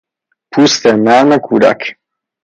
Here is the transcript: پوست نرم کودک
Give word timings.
پوست 0.51 0.83
نرم 0.87 1.37
کودک 1.37 1.81